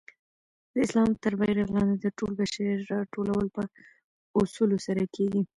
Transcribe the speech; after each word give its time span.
د 0.71 0.75
اسلام 0.85 1.09
تر 1.23 1.33
بیرغ 1.39 1.67
لاندي 1.75 1.97
د 2.01 2.07
ټول 2.17 2.31
بشریت 2.39 2.79
راټولول 2.93 3.45
په 3.55 3.63
اصولو 4.39 4.77
سره 4.85 5.03
کيږي. 5.15 5.41